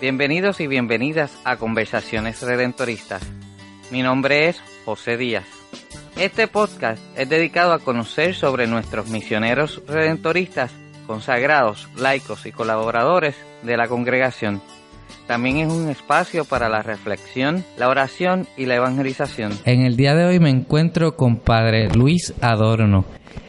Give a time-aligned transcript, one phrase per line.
[0.00, 3.20] Bienvenidos y bienvenidas a Conversaciones Redentoristas.
[3.90, 5.44] Mi nombre es José Díaz.
[6.16, 10.72] Este podcast es dedicado a conocer sobre nuestros misioneros redentoristas,
[11.08, 13.34] consagrados, laicos y colaboradores
[13.64, 14.62] de la congregación.
[15.26, 19.50] También es un espacio para la reflexión, la oración y la evangelización.
[19.64, 23.04] En el día de hoy me encuentro con Padre Luis Adorno.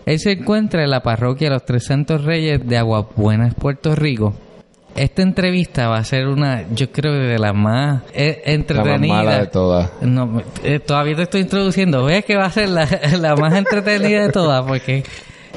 [0.07, 4.33] Él se encuentra en la parroquia Los Tres Santos Reyes de Aguabuenas, Puerto Rico.
[4.95, 8.93] Esta entrevista va a ser una, yo creo, de la más eh, entretenida.
[8.93, 9.91] La más mala de todas.
[10.01, 12.03] No, eh, todavía te estoy introduciendo.
[12.03, 12.87] Ves que va a ser la,
[13.19, 15.03] la más entretenida de todas porque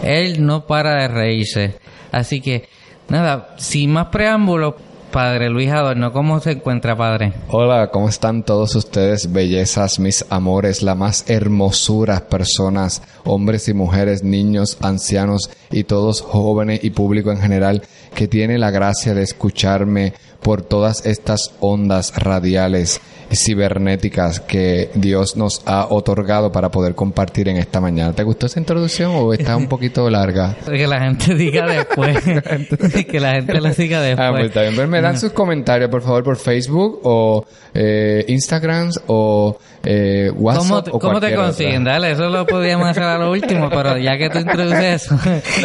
[0.03, 1.77] él no para de reírse.
[2.13, 2.69] Así que,
[3.09, 4.75] nada, sin más preámbulos,
[5.13, 7.35] Padre Luis Adorno, ¿cómo se encuentra, Padre?
[7.49, 14.25] Hola, ¿cómo están todos ustedes, bellezas, mis amores, la más hermosuras personas, hombres y mujeres,
[14.25, 17.83] niños, ancianos y todos jóvenes y público en general
[18.15, 23.03] que tiene la gracia de escucharme por todas estas ondas radiales
[23.35, 28.13] cibernéticas que Dios nos ha otorgado para poder compartir en esta mañana.
[28.13, 30.57] ¿Te gustó esa introducción o está un poquito larga?
[30.73, 32.19] Que la gente diga después.
[33.11, 34.29] que la gente lo siga después.
[34.29, 34.75] Ah, pues está bien.
[34.75, 40.89] Pues me dan sus comentarios, por favor, por Facebook o eh, Instagram o eh, WhatsApp.
[40.89, 41.85] ¿Cómo, ¿cómo te consiguen?
[41.85, 45.17] Dale, eso lo podíamos hacer a lo último, pero ya que tú introduces eso.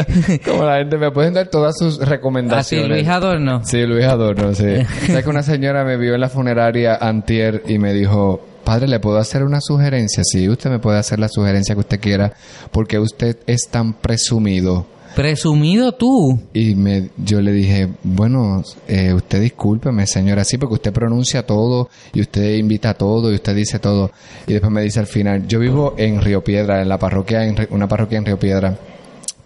[0.46, 2.86] Como la gente me pueden dar todas sus recomendaciones.
[2.86, 3.62] Así, Luis Adorno.
[3.64, 4.84] Sí, Luis Adorno, sí.
[5.08, 9.00] ¿Sabes que una señora me vio en la funeraria antier y me dijo, padre, ¿le
[9.00, 10.24] puedo hacer una sugerencia?
[10.26, 12.34] Sí, usted me puede hacer la sugerencia que usted quiera,
[12.72, 14.86] porque usted es tan presumido.
[15.16, 16.40] Presumido tú.
[16.54, 21.90] Y me, yo le dije, bueno, eh, usted discúlpeme, señora, sí, porque usted pronuncia todo
[22.14, 24.12] y usted invita todo y usted dice todo.
[24.46, 27.56] Y después me dice al final, yo vivo en Río Piedra, en la parroquia, en
[27.72, 28.78] una parroquia en Río Piedra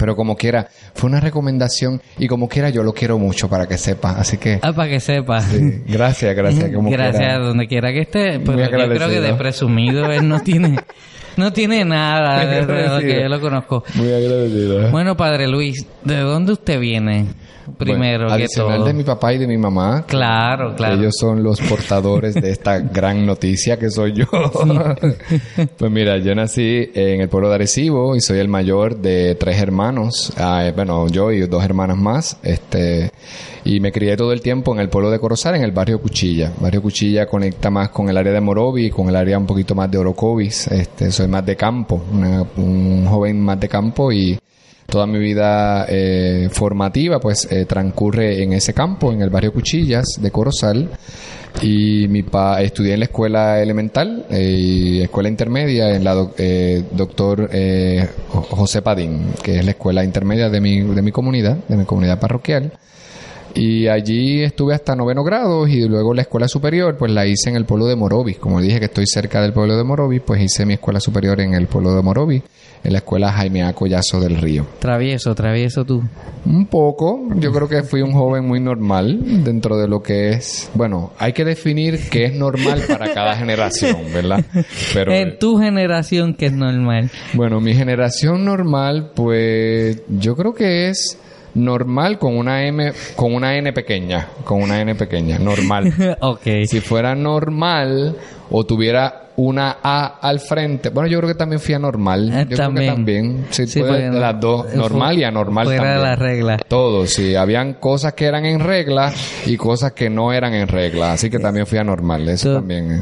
[0.01, 3.77] pero como quiera, fue una recomendación y como quiera yo lo quiero mucho para que
[3.77, 4.57] sepa, así que...
[4.59, 5.41] Ah, para que sepa.
[5.41, 6.71] Sí, gracias, gracias.
[6.73, 7.37] Como gracias, quiera.
[7.37, 10.79] donde quiera que esté, pero yo creo que de presumido él no tiene...
[11.37, 13.85] No tiene nada de lo que yo lo conozco.
[13.93, 14.91] Muy agradecido.
[14.91, 17.27] Bueno, Padre Luis, ¿de dónde usted viene?
[17.77, 18.87] Primero bueno, que adicional todo.
[18.87, 20.03] de mi papá y de mi mamá.
[20.07, 20.95] Claro, claro.
[20.95, 24.25] Ellos son los portadores de esta gran noticia que soy yo.
[25.77, 29.61] pues mira, yo nací en el pueblo de Arecibo y soy el mayor de tres
[29.61, 30.33] hermanos.
[30.37, 32.37] Ah, bueno, yo y dos hermanas más.
[32.43, 33.11] Este
[33.63, 36.51] y me crié todo el tiempo en el pueblo de Corozal, en el barrio Cuchilla.
[36.59, 39.89] Barrio Cuchilla conecta más con el área de Morovi, con el área un poquito más
[39.91, 40.67] de Orocovis.
[40.67, 44.39] Este, soy más de campo, una, un joven más de campo y
[44.91, 50.05] toda mi vida eh, formativa pues eh, transcurre en ese campo, en el barrio Cuchillas
[50.21, 50.89] de Corozal.
[51.61, 56.83] Y mi pa estudié en la escuela elemental eh, y escuela intermedia en la eh,
[56.91, 61.75] doctor eh, José Padín, que es la escuela intermedia de mi, de mi comunidad, de
[61.75, 62.71] mi comunidad parroquial.
[63.53, 67.57] Y allí estuve hasta noveno grado y luego la escuela superior pues la hice en
[67.57, 68.37] el pueblo de Morovis.
[68.37, 71.53] Como dije que estoy cerca del pueblo de Morovis, pues hice mi escuela superior en
[71.53, 72.43] el pueblo de Morovis,
[72.83, 73.73] en la escuela Jaime A.
[73.73, 74.65] Collazo del Río.
[74.79, 76.03] Travieso, travieso tú.
[76.45, 77.19] Un poco.
[77.35, 80.69] Yo creo que fui un joven muy normal dentro de lo que es...
[80.73, 84.43] Bueno, hay que definir qué es normal para cada generación, ¿verdad?
[84.93, 87.11] Pero, en tu generación, ¿qué es normal?
[87.33, 91.19] Bueno, mi generación normal, pues yo creo que es
[91.55, 95.93] normal con una M, con una N pequeña, con una N pequeña, normal.
[96.21, 96.41] ok.
[96.65, 98.15] Si fuera normal
[98.49, 102.29] o tuviera una A al frente, bueno, yo creo que también fui anormal.
[102.31, 102.73] Eh, yo también.
[102.73, 103.45] creo que también.
[103.49, 106.09] Sí, Sí, puede- las dos, normal y anormal fuera de también.
[106.09, 106.57] la regla.
[106.67, 107.35] Todo, sí.
[107.35, 109.11] Habían cosas que eran en regla
[109.45, 111.13] y cosas que no eran en regla.
[111.13, 112.27] Así que también fui anormal.
[112.27, 112.91] Eso también.
[112.91, 113.01] eh.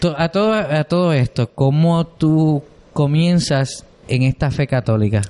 [0.00, 2.62] To- A todo, a todo esto, ¿cómo tú
[2.92, 5.20] comienzas en esta fe católica?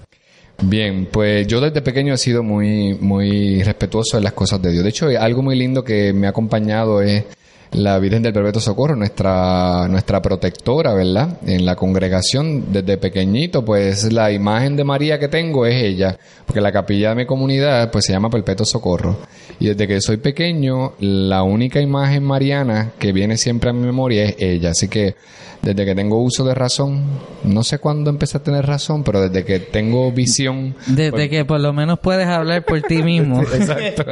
[0.60, 4.82] Bien, pues yo desde pequeño he sido muy, muy respetuoso de las cosas de Dios.
[4.82, 7.24] De hecho, algo muy lindo que me ha acompañado es
[7.72, 11.38] la Virgen del Perpetuo Socorro, nuestra, nuestra protectora, ¿verdad?
[11.46, 16.60] En la congregación, desde pequeñito, pues la imagen de María que tengo es ella, porque
[16.60, 19.18] la capilla de mi comunidad, pues se llama Perpetuo Socorro.
[19.60, 24.24] Y desde que soy pequeño, la única imagen mariana que viene siempre a mi memoria
[24.24, 24.70] es ella.
[24.70, 25.14] Así que
[25.62, 27.02] desde que tengo uso de razón,
[27.44, 31.60] no sé cuándo empecé a tener razón, pero desde que tengo visión, Desde que por
[31.60, 33.42] lo menos puedes hablar por ti mismo.
[33.54, 34.04] Exacto.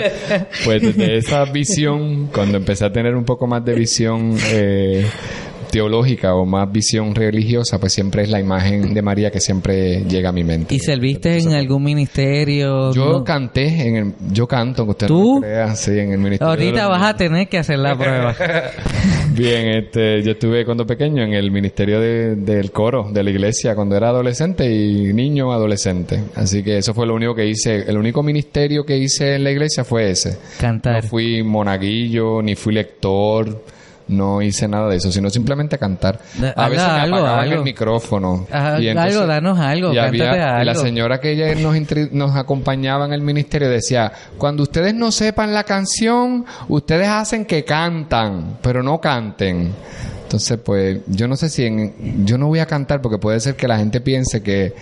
[0.65, 5.07] Pues desde esa visión, cuando empecé a tener un poco más de visión eh,
[5.71, 10.31] teológica o más visión religiosa, pues siempre es la imagen de María que siempre llega
[10.31, 10.75] a mi mente.
[10.75, 12.93] ¿Y serviste en algún ministerio?
[12.93, 13.25] Yo No.
[13.25, 15.37] canté en el, yo canto, usted ¿Tú?
[15.37, 16.49] no crea, sí, en el ministerio.
[16.49, 18.35] Ahorita vas a tener que hacer la prueba.
[19.37, 23.75] Bien, este, yo estuve cuando pequeño en el ministerio de- del coro de la iglesia
[23.75, 26.23] cuando era adolescente y niño adolescente.
[26.35, 27.85] Así que eso fue lo único que hice.
[27.89, 30.39] El único ministerio que hice en la iglesia fue ese.
[30.59, 31.03] Cantar.
[31.03, 33.63] No fui monaguillo, ni fui lector,
[34.09, 36.21] no hice nada de eso, sino simplemente cantar.
[36.55, 37.55] A veces me algo, apagaban algo.
[37.57, 38.47] el micrófono.
[38.53, 40.75] Ah, Y entonces- algo, danos algo, y había- y la algo.
[40.83, 41.77] señora que ella nos,
[42.13, 47.65] nos acompañaba en el ministerio decía, cuando ustedes no sepan la canción, ustedes hacen que
[47.65, 49.73] cantan, pero no canten.
[50.23, 53.55] Entonces, pues, yo no sé si en, yo no voy a cantar porque puede ser
[53.55, 54.75] que la gente piense que,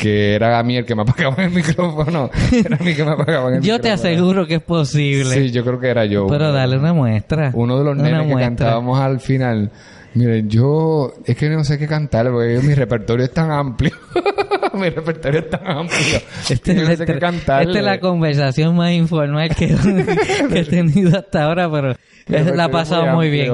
[0.00, 2.30] que era a mí el que me apagaba el micrófono.
[2.52, 5.34] Era a mí que me apagaba el Yo te aseguro que es posible.
[5.34, 6.26] Sí, yo creo que era yo.
[6.28, 7.50] Pero dale una muestra.
[7.54, 9.70] Uno de los nenes que cantábamos al final.
[10.14, 13.92] Miren, yo es que no sé qué cantar porque mi repertorio es tan amplio.
[14.74, 16.18] mi repertorio es tan amplio.
[16.48, 17.70] Este yo no sé qué cantarle.
[17.70, 19.68] esta es la conversación más informal que,
[20.50, 23.52] que he tenido hasta ahora, pero es- la ha pasado muy bien.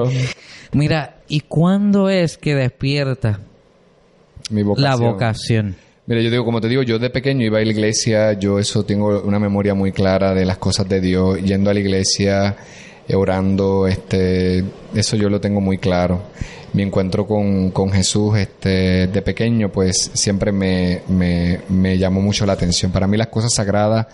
[0.71, 3.39] Mira, ¿y cuándo es que despierta
[4.49, 4.89] Mi vocación.
[4.89, 5.75] la vocación?
[6.07, 8.85] Mira, yo digo, como te digo, yo de pequeño iba a la iglesia, yo eso
[8.85, 12.55] tengo una memoria muy clara de las cosas de Dios, yendo a la iglesia,
[13.07, 14.63] eh, orando, este,
[14.93, 16.21] eso yo lo tengo muy claro.
[16.73, 22.45] Mi encuentro con, con Jesús, este, de pequeño, pues siempre me, me, me llamó mucho
[22.45, 22.91] la atención.
[22.91, 24.05] Para mí las cosas sagradas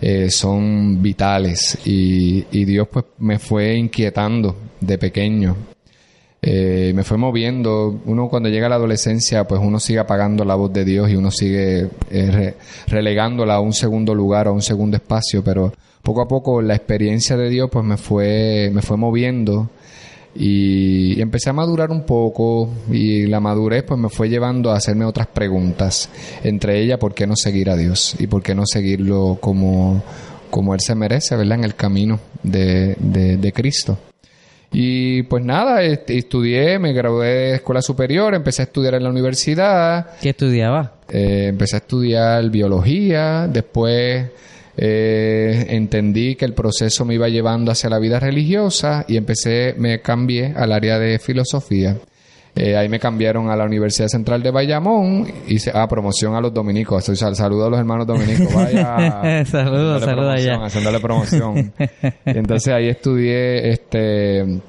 [0.00, 5.56] eh, son vitales y, y Dios pues me fue inquietando de pequeño.
[6.44, 8.00] Eh, me fue moviendo.
[8.04, 11.14] Uno cuando llega a la adolescencia, pues uno sigue apagando la voz de Dios y
[11.14, 12.54] uno sigue eh, re-
[12.88, 15.72] relegándola a un segundo lugar, a un segundo espacio, pero
[16.02, 19.70] poco a poco la experiencia de Dios pues me fue, me fue moviendo
[20.34, 24.76] y, y empecé a madurar un poco y la madurez pues me fue llevando a
[24.78, 26.08] hacerme otras preguntas,
[26.42, 30.02] entre ellas por qué no seguir a Dios y por qué no seguirlo como,
[30.50, 31.58] como Él se merece, ¿verdad?
[31.58, 33.96] En el camino de, de, de Cristo.
[34.72, 40.06] Y pues nada, estudié, me gradué de escuela superior, empecé a estudiar en la universidad,
[40.20, 40.94] ¿Qué estudiaba?
[41.10, 44.26] eh, empecé a estudiar biología, después
[44.76, 50.00] eh, entendí que el proceso me iba llevando hacia la vida religiosa y empecé, me
[50.00, 51.96] cambié al área de filosofía.
[52.54, 56.52] Eh, ahí me cambiaron a la Universidad Central de Bayamón, hice, ah, promoción a los
[56.52, 59.42] dominicos, Soy- sal- saludo a los hermanos dominicos, vaya.
[59.46, 60.62] Saludos, saludos allá.
[60.64, 61.72] Haciéndole promoción.
[61.78, 64.60] Y entonces ahí estudié este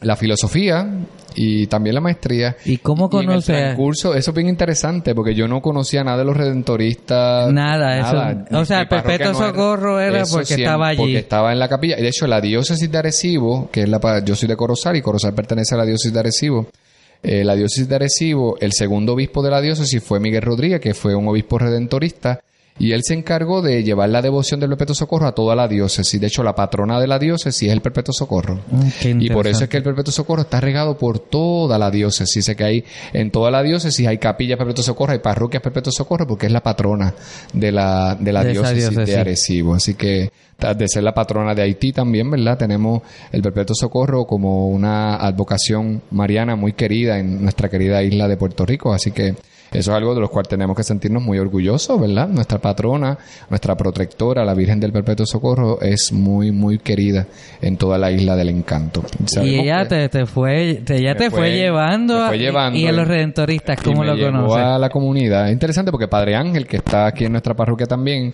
[0.00, 0.88] la filosofía
[1.34, 2.56] y también la maestría.
[2.64, 5.60] ¿Y cómo Y en el conoce a- transcurso, eso es bien interesante porque yo no
[5.60, 7.52] conocía nada de los redentoristas.
[7.52, 10.98] Nada, eso- o sea, Perpetuo parroquia Socorro era porque estaba allí.
[10.98, 11.98] Porque estaba en la capilla.
[11.98, 13.98] Y de hecho, la diócesis de Arecibo, que es la...
[14.24, 16.66] Yo soy de Corozal y Corozal pertenece a la diócesis de Arecibo.
[17.22, 20.94] Eh, la diócesis de Arecibo, el segundo obispo de la diócesis fue Miguel Rodríguez, que
[20.94, 22.40] fue un obispo redentorista.
[22.78, 26.20] Y él se encargó de llevar la devoción del Perpetuo Socorro a toda la diócesis.
[26.20, 28.60] De hecho, la patrona de la diócesis es el Perpetuo Socorro.
[29.00, 32.44] Qué Y por eso es que el Perpetuo Socorro está regado por toda la diócesis.
[32.44, 36.26] Sé que hay en toda la diócesis hay capillas Perpetuo Socorro, hay parroquias Perpetuo Socorro
[36.26, 37.14] porque es la patrona
[37.52, 39.14] de la, de la De diócesis, diócesis.
[39.14, 39.74] de Arecibo.
[39.74, 42.58] Así que de ser la patrona de Haití también, ¿verdad?
[42.58, 48.36] Tenemos el Perpetuo Socorro como una advocación mariana muy querida en nuestra querida isla de
[48.36, 48.92] Puerto Rico.
[48.92, 49.36] Así que
[49.72, 52.28] eso es algo de lo cual tenemos que sentirnos muy orgullosos, ¿verdad?
[52.28, 53.18] Nuestra patrona,
[53.50, 57.26] nuestra protectora, la Virgen del Perpetuo Socorro, es muy, muy querida
[57.60, 59.02] en toda la isla del encanto.
[59.42, 63.06] Y ella te, te fue, te, ella te fue, fue- llevando, fue y a los
[63.08, 64.64] redentoristas, ¿cómo lo llevó conoces?
[64.64, 65.46] a la comunidad.
[65.48, 68.32] Es interesante porque Padre Ángel, que está aquí en nuestra parroquia también,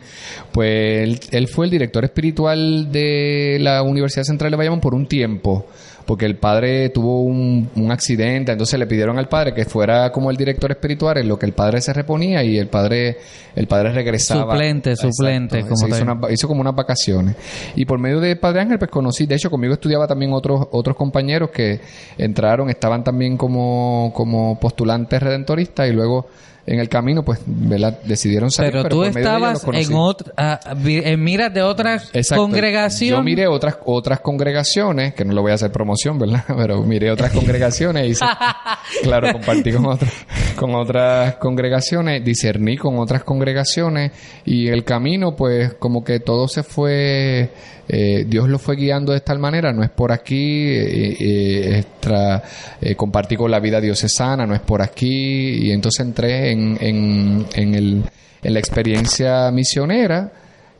[0.53, 5.07] pues él, él fue el director espiritual de la Universidad Central de Bayamón por un
[5.07, 5.67] tiempo.
[6.06, 10.31] Porque el padre tuvo un, un accidente, entonces le pidieron al padre que fuera como
[10.31, 13.17] el director espiritual, en lo que el padre se reponía y el padre,
[13.57, 14.52] el padre regresaba.
[14.52, 17.37] Suplente, suplente, como hizo, una- hizo como unas vacaciones.
[17.75, 20.95] Y por medio de Padre Ángel, pues conocí, de hecho conmigo estudiaba también otros, otros
[20.95, 21.81] compañeros que
[22.19, 26.26] entraron, estaban también como, como postulantes redentoristas y luego
[26.66, 27.99] en el camino, pues, ¿verdad?
[28.04, 28.73] decidieron salir.
[28.73, 32.42] Pero, tú de ellos estabas en, otra, en miras de otras Exacto.
[32.42, 33.18] congregaciones.
[33.18, 36.44] Yo miré otras otras congregaciones, que no le voy a hacer promoción, ¿verdad?
[36.56, 38.25] Pero miré otras congregaciones y hice-
[39.02, 40.12] claro, compartí con otras
[40.56, 44.12] con otras congregaciones, discerní con otras congregaciones
[44.44, 47.50] y el camino pues como que todo se fue
[47.88, 50.35] eh, Dios lo fue guiando de tal manera, no es por aquí,
[50.69, 52.43] eh, eh, extra-
[52.81, 57.47] eh, compartí con la vida diocesana, no es por aquí y entonces entré en, en,
[57.55, 58.03] en, el,
[58.43, 60.33] en la experiencia misionera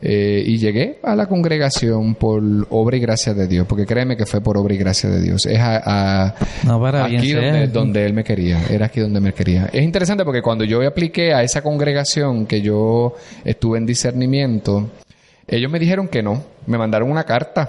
[0.07, 4.27] eh, y llegué a la congregación por obra y gracia de Dios, porque créeme que
[4.27, 5.47] fue por obra y gracia de Dios.
[5.47, 6.35] Es a, a-
[6.65, 9.71] No, para bien aquí donde, donde Él me quería, era aquí donde me quería.
[9.73, 13.15] Es interesante porque cuando yo apliqué a esa congregación que yo
[13.47, 14.91] estuve en discernimiento,
[15.49, 17.69] ellos me dijeron que no, me mandaron una carta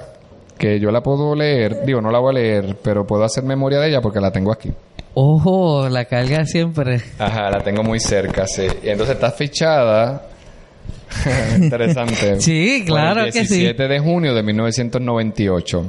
[0.58, 3.80] que yo la puedo leer, digo, no la voy a leer, pero puedo hacer memoria
[3.80, 4.72] de ella porque la tengo aquí.
[5.14, 7.02] Ojo, la carga siempre.
[7.20, 8.68] Ajá, la tengo muy cerca, sí.
[8.84, 10.28] Y entonces está fichada.
[11.58, 12.42] Interesante.
[12.42, 13.60] Sí, claro el que sí.
[13.60, 15.86] 17 de junio de 1998.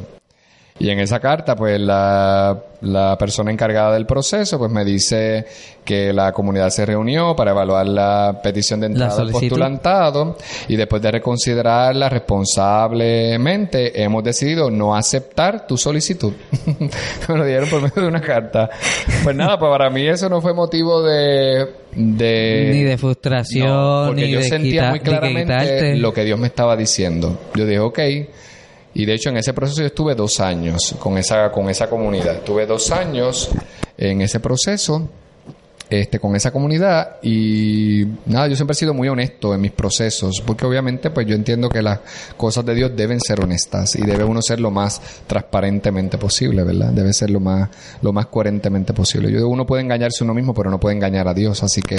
[0.78, 5.46] Y en esa carta, pues la, la persona encargada del proceso, pues me dice
[5.84, 10.36] que la comunidad se reunió para evaluar la petición de entrada del postulantado
[10.68, 16.34] y después de reconsiderarla responsablemente, hemos decidido no aceptar tu solicitud.
[17.28, 18.68] me lo dieron por medio de una carta.
[19.24, 21.66] Pues nada, pues para mí eso no fue motivo de...
[21.94, 26.38] de Ni de frustración, no, porque ni yo de sentía muy claramente lo que Dios
[26.38, 27.38] me estaba diciendo.
[27.54, 27.98] Yo dije, ok.
[28.96, 32.36] Y de hecho en ese proceso yo estuve dos años con esa, con esa comunidad.
[32.36, 33.50] Estuve dos años
[33.98, 35.10] en ese proceso
[35.88, 40.42] este, con esa comunidad y nada, yo siempre he sido muy honesto en mis procesos,
[40.44, 42.00] porque obviamente pues yo entiendo que las
[42.36, 46.90] cosas de Dios deben ser honestas y debe uno ser lo más transparentemente posible, ¿verdad?
[46.90, 47.68] Debe ser lo más,
[48.02, 49.30] lo más coherentemente posible.
[49.30, 51.98] Yo uno puede engañarse uno mismo, pero no puede engañar a Dios, así que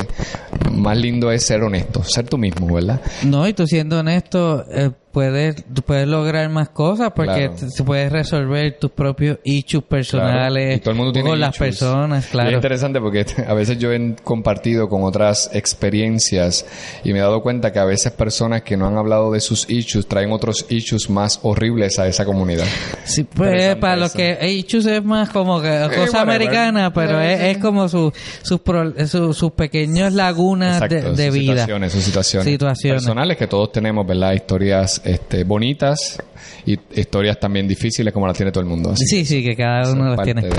[0.71, 2.99] más lindo es ser honesto, ser tú mismo, ¿verdad?
[3.23, 7.83] No, y tú siendo honesto, eh, puedes, puedes lograr más cosas porque Claro.
[7.85, 10.75] puedes resolver tus propios issues personales Claro.
[10.75, 12.51] Y todo el mundo tiene con las personas, Y es claro.
[12.51, 16.65] interesante porque a veces yo he compartido con otras experiencias
[17.03, 19.67] y me he dado cuenta que a veces personas que no han hablado de sus
[19.69, 22.65] issues traen otros issues más horribles a esa comunidad.
[23.05, 24.17] Sí, pues para lo eso.
[24.17, 26.19] que issues es más como que cosa whatever.
[26.21, 27.45] americana, pero es, sí.
[27.47, 31.51] es como su- sus pro- su- sus pequeños lagunas de, Exacto, de sus vida.
[31.53, 33.01] situaciones, sus situaciones, Situaciones.
[33.03, 34.33] personales que todos tenemos, ¿verdad?
[34.33, 36.21] Historias este, bonitas
[36.65, 38.91] y historias también difíciles como las tiene todo el mundo.
[38.91, 40.41] Así Sí, sí, que cada uno las tiene.
[40.43, 40.49] de-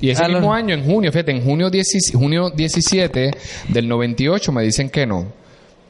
[0.00, 3.30] Y ese A los- mismo año, en junio, fíjate, en junio, 10 junio 17
[3.68, 5.26] del 98 me dicen que no.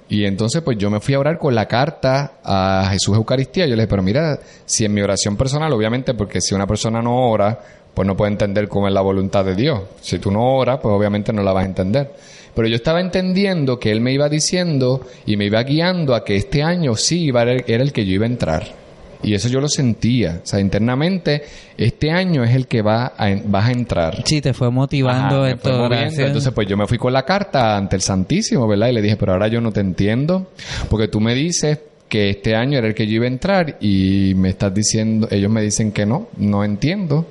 [0.09, 3.64] Y entonces pues yo me fui a orar con la carta a Jesús Eucaristía.
[3.66, 7.00] Yo le dije, pero mira, si en mi oración personal, obviamente, porque si una persona
[7.00, 7.59] no ora,
[7.95, 9.81] pues no puede entender cómo es la voluntad de Dios.
[10.02, 12.12] Si tú no oras, pues obviamente no la vas a entender.
[12.54, 16.37] Pero yo estaba entendiendo que Él me iba diciendo y me iba guiando a que
[16.37, 18.82] este año sí iba a era el que yo iba a entrar.
[19.23, 20.40] Y eso yo lo sentía.
[20.42, 21.42] O sea, internamente,
[21.76, 24.23] este año es el que va a, vas a entrar.
[24.26, 26.23] Sí, te fue motivando Ajá, fue moviendo.
[26.23, 28.88] Entonces, pues yo me fui con la carta ante el Santísimo, ¿verdad?
[28.88, 30.49] Y le dije, pero ahora yo no te entiendo,
[30.90, 31.78] porque tú me dices
[32.09, 35.50] que este año era el que yo iba a entrar y me estás diciendo, ellos
[35.50, 37.26] me dicen que no, no entiendo.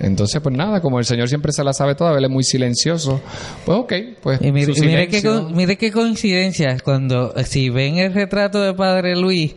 [0.00, 3.20] Entonces, pues nada, como el Señor siempre se la sabe toda, él es muy silencioso.
[3.64, 3.92] Pues ok,
[4.22, 9.14] pues Y mire, mire qué, mire qué coincidencia, cuando si ven el retrato de Padre
[9.16, 9.54] Luis,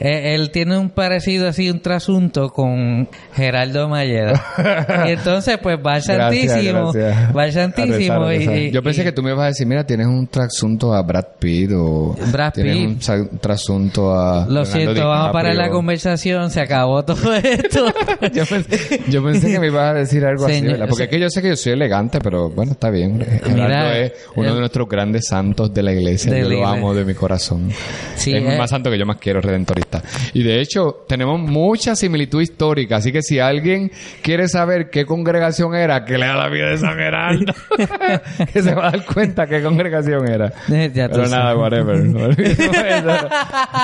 [0.00, 4.44] eh, él tiene un parecido así, un trasunto con Geraldo Mayeda.
[5.06, 7.36] y entonces pues va al Santísimo, gracias.
[7.36, 8.56] va al Santísimo A rezar, a y, rezar.
[8.58, 11.02] y- Yo pensé y- que tú me ibas a decir, mira, tienes un trasunto a
[11.02, 13.08] Brad Pitt o Brad tienes Pitt.
[13.32, 17.86] un trasunto a Lo Leonardo siento, vamos a parar la conversación, se acabó todo esto.
[18.32, 20.86] yo, pensé, yo pensé que me a decir algo así, ¿verdad?
[20.88, 23.20] Porque es que yo sé que yo soy elegante, pero bueno, está bien.
[23.20, 26.32] Gerardo es uno el- de nuestros grandes santos de la iglesia.
[26.32, 27.70] De yo lo amo de mi corazón.
[28.16, 28.56] Sí, es eh.
[28.58, 30.02] más santo que yo más quiero, redentorista.
[30.32, 32.96] Y de hecho, tenemos mucha similitud histórica.
[32.96, 33.90] Así que si alguien
[34.22, 37.52] quiere saber qué congregación era, que lea la vida de San Gerardo.
[38.52, 40.52] que se va a dar cuenta qué congregación era.
[40.68, 41.30] Ya Pero sabes.
[41.30, 41.96] nada, whatever.
[42.38, 43.28] Eso.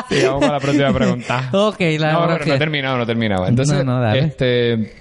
[0.08, 1.48] Sigamos con la próxima pregunta.
[1.52, 3.46] ok, la No, no he terminado, no he terminado.
[3.46, 4.92] Entonces, No, no, este,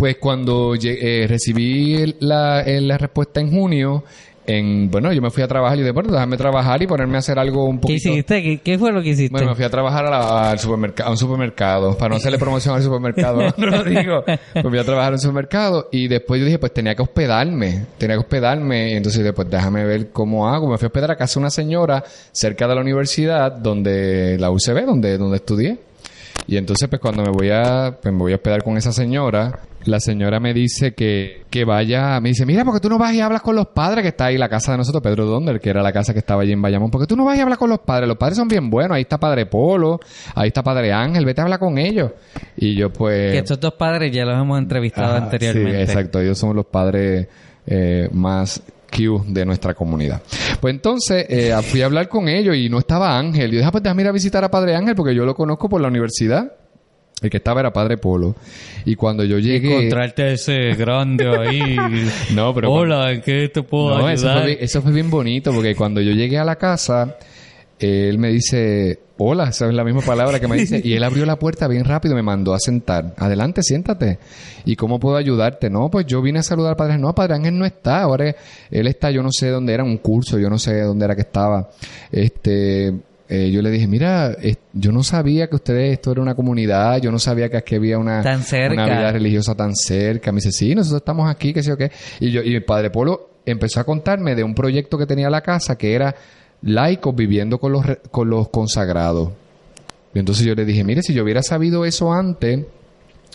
[0.00, 4.02] pues cuando eh, recibí la, la respuesta en junio,
[4.46, 7.18] en, bueno, yo me fui a trabajar y dije, bueno, déjame trabajar y ponerme a
[7.18, 8.08] hacer algo un ¿Qué poquito.
[8.08, 8.42] hiciste?
[8.42, 9.30] ¿Qué, qué fue lo que hiciste?
[9.30, 12.38] Bueno, me fui a trabajar a, la- al supermercado, a un supermercado, para no hacerle
[12.38, 14.24] promoción al supermercado, no lo digo.
[14.54, 17.84] Me fui a trabajar en un supermercado y después yo dije, pues tenía que hospedarme,
[17.98, 20.70] tenía que hospedarme, y entonces dije, pues déjame ver cómo hago.
[20.70, 22.02] Me fui a hospedar a casa de una señora
[22.32, 25.78] cerca de la universidad, donde, la UCB, donde, donde estudié.
[26.46, 29.60] Y entonces, pues cuando me voy a, pues me voy a hospedar con esa señora,
[29.84, 33.20] la señora me dice que, que vaya, me dice, mira, porque tú no vas y
[33.20, 35.82] hablas con los padres que está ahí, la casa de nosotros, Pedro Donder, que era
[35.82, 37.80] la casa que estaba allí en Bayamón, porque tú no vas y hablas con los
[37.80, 39.98] padres, los padres son bien buenos, ahí está Padre Polo,
[40.34, 42.12] ahí está Padre Ángel, vete a hablar con ellos.
[42.56, 43.32] Y yo pues...
[43.32, 45.76] Que estos dos padres ya los hemos entrevistado anteriormente.
[45.76, 46.20] Sí, exacto.
[46.20, 47.26] Ellos somos los padres
[47.66, 50.20] eh, más Q de nuestra comunidad.
[50.60, 53.50] Pues entonces eh, fui a hablar con ellos y no estaba Ángel.
[53.50, 55.68] Yo dije, ah, pues déjame ir a visitar a Padre Ángel porque yo lo conozco
[55.68, 56.52] por la universidad.
[57.22, 58.34] El que estaba era Padre Polo.
[58.84, 59.74] Y cuando yo llegué...
[59.76, 61.76] Encontrarte ese grande ahí.
[62.34, 64.38] No, pero Hola, ¿en qué te puedo No, eso ayudar?
[64.38, 67.16] fue, bien- eso fue bien bonito porque cuando yo llegué a la casa,
[67.78, 71.26] él me dice, hola, esa es la misma palabra que me dice, y él abrió
[71.26, 73.14] la puerta bien rápido y me mandó a sentar.
[73.18, 74.18] Adelante, siéntate.
[74.64, 75.68] ¿Y cómo puedo ayudarte?
[75.68, 76.96] No, pues yo vine a saludar al Padre.
[76.98, 78.00] No, Padre Ángel no está.
[78.02, 78.34] Ahora
[78.70, 81.22] él está, yo no sé dónde era, un curso, yo no sé dónde era que
[81.22, 81.68] estaba.
[82.10, 82.92] Este,
[83.32, 87.00] eh, yo le dije, mira, eh, yo no sabía que ustedes, esto era una comunidad,
[87.00, 88.72] yo no sabía que aquí había una, Tan cerca.
[88.74, 90.32] una vida religiosa tan cerca.
[90.32, 91.92] Me dice, sí, nosotros estamos aquí, qué sé yo qué.
[92.18, 95.42] Y yo, y el padre Polo empezó a contarme de un proyecto que tenía la
[95.42, 96.12] casa que era
[96.62, 99.30] laicos viviendo con los, con los consagrados.
[100.12, 102.64] Y entonces yo le dije, mire, si yo hubiera sabido eso antes,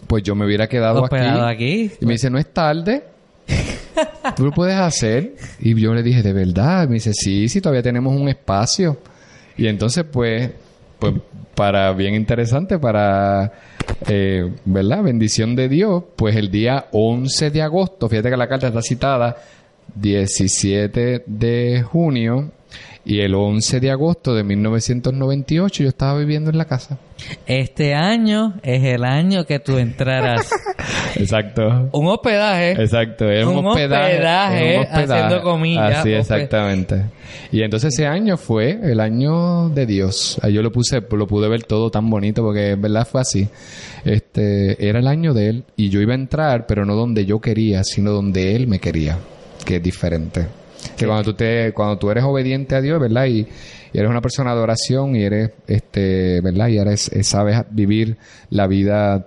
[0.08, 1.16] pues yo me hubiera quedado aquí.
[1.16, 1.92] aquí.
[2.02, 3.02] Y me dice, no es tarde.
[4.36, 5.36] Tú lo puedes hacer.
[5.62, 6.84] Y yo le dije, ¿de verdad?
[6.84, 8.98] Y me dice, sí, sí, todavía tenemos un espacio.
[9.57, 10.51] Y entonces, pues,
[11.00, 11.13] pues
[11.55, 13.53] para bien interesante, para,
[14.07, 15.03] eh, ¿verdad?
[15.03, 19.38] Bendición de Dios, pues el día 11 de agosto, fíjate que la carta está citada
[19.95, 22.51] 17 de junio.
[23.07, 26.97] Y el 11 de agosto de 1998 yo estaba viviendo en la casa.
[27.45, 30.50] Este año es el año que tú entrarás.
[31.15, 31.89] Exacto.
[31.91, 32.72] un hospedaje.
[32.72, 37.05] Exacto, un, Un hospedaje, haciendo comillas, Así, exactamente.
[37.51, 40.38] Y entonces ese año fue el año de Dios.
[40.41, 43.48] Ahí yo lo puse, lo pude ver todo tan bonito porque en verdad fue así.
[44.03, 47.39] Este, era el año de él y yo iba a entrar, pero no donde yo
[47.39, 49.17] quería, sino donde él me quería,
[49.65, 50.48] que es diferente.
[50.95, 53.25] Que cuando tú te, cuando tú eres obediente a Dios, ¿verdad?
[53.25, 53.48] Y,
[53.93, 56.67] y eres una persona de oración y eres, este, ¿verdad?
[56.67, 58.17] Y eres, eh, sabes vivir
[58.50, 59.25] la vida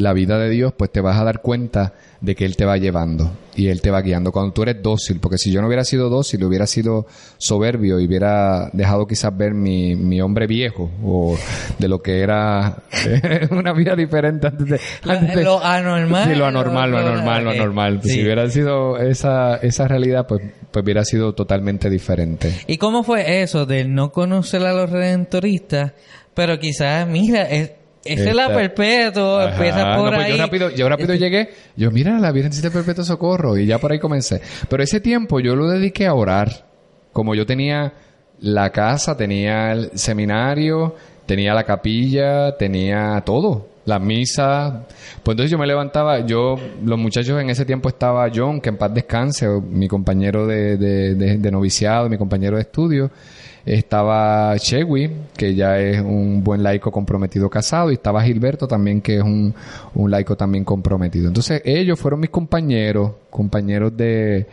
[0.00, 2.76] la vida de Dios, pues te vas a dar cuenta de que Él te va
[2.76, 4.32] llevando y Él te va guiando.
[4.32, 7.06] Cuando tú eres dócil, porque si yo no hubiera sido dócil, hubiera sido
[7.38, 11.36] soberbio y hubiera dejado quizás ver mi, mi hombre viejo o
[11.78, 12.82] de lo que era
[13.50, 14.80] una vida diferente antes de...
[15.10, 16.28] antes de- Lo anormal.
[16.30, 18.00] Sí, lo anormal, lo anormal, lo anormal.
[18.02, 18.10] Sí.
[18.10, 22.54] Si hubiera sido esa, esa realidad, pues, pues hubiera sido totalmente diferente.
[22.66, 25.92] ¿Y cómo fue eso de no conocer a los redentoristas?
[26.34, 27.72] Pero quizás, mira, es,
[28.12, 29.52] esa es la perpetua, Ajá.
[29.56, 30.32] empieza por No, pues ahí.
[30.32, 31.50] Yo rápido, yo rápido llegué.
[31.76, 33.56] Yo, mira, la Virgencita Perpetuo Socorro.
[33.56, 34.40] Y ya por ahí comencé.
[34.68, 36.66] Pero ese tiempo yo lo dediqué a orar.
[37.12, 37.92] Como yo tenía
[38.40, 40.94] la casa, tenía el seminario,
[41.26, 43.68] tenía la capilla, tenía todo.
[43.86, 44.86] La misa.
[45.22, 48.76] Pues entonces yo me levantaba, yo, los muchachos en ese tiempo estaba John, que en
[48.76, 53.10] paz descanse, mi compañero de, de, de- de noviciado, mi compañero de estudio.
[53.72, 59.18] Estaba Chewi, que ya es un buen laico comprometido casado, y estaba Gilberto también, que
[59.18, 59.54] es un,
[59.94, 61.28] un laico también comprometido.
[61.28, 64.48] Entonces ellos fueron mis compañeros, compañeros de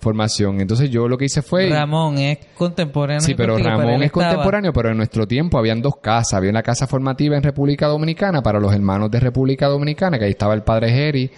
[0.00, 0.62] formación.
[0.62, 1.68] Entonces yo lo que hice fue...
[1.68, 3.20] Ramón es contemporáneo.
[3.20, 6.32] Sí, pero contigo, Ramón es estaba- contemporáneo, pero en nuestro tiempo habían dos casas.
[6.32, 10.30] Había una casa formativa en República Dominicana para los hermanos de República Dominicana, que ahí
[10.30, 11.30] estaba el padre Jerry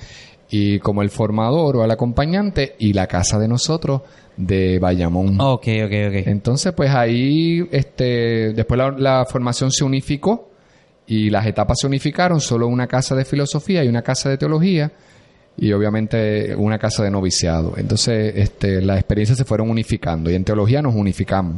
[0.51, 4.03] y como el formador o el acompañante, y la casa de nosotros
[4.37, 5.41] de Bayamón.
[5.41, 6.27] Ok, ok, ok.
[6.27, 10.51] Entonces, pues ahí, este, después la, la formación se unificó
[11.07, 14.93] y las etapas se unificaron, solo una casa de filosofía y una casa de teología
[15.57, 17.75] y obviamente una casa de noviciado.
[17.77, 21.57] Entonces, este, las experiencias se fueron unificando y en teología nos unificamos.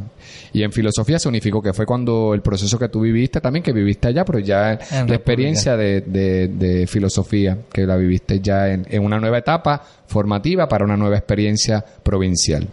[0.53, 3.73] Y en filosofía se unificó, que fue cuando el proceso que tú viviste también, que
[3.73, 5.15] viviste allá, pero ya la República.
[5.15, 10.67] experiencia de, de- de filosofía, que la viviste ya en, en una nueva etapa formativa
[10.67, 12.67] para una nueva experiencia provincial.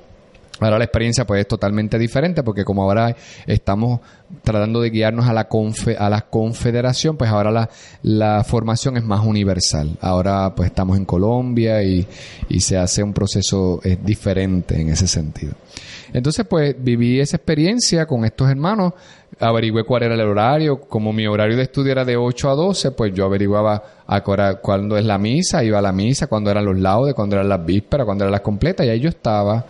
[0.64, 3.14] Ahora la experiencia pues es totalmente diferente porque como ahora
[3.46, 4.00] estamos
[4.42, 7.68] tratando de guiarnos a la confe- a la confederación, pues ahora la,
[8.02, 9.96] la formación es más universal.
[10.00, 12.06] Ahora pues estamos en Colombia y,
[12.48, 15.52] y se hace un proceso eh, diferente en ese sentido.
[16.12, 18.92] Entonces pues viví esa experiencia con estos hermanos,
[19.40, 22.92] averigüé cuál era el horario, como mi horario de estudio era de 8 a 12,
[22.92, 26.78] pues yo averiguaba a cuándo es la misa, iba a la misa, cuándo eran los
[26.78, 29.66] laudes, cuándo eran las vísperas, cuándo eran las completas, y ahí yo estaba.